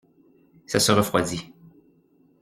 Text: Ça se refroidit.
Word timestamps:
Ça 0.65 0.79
se 0.79 0.91
refroidit. 0.93 1.53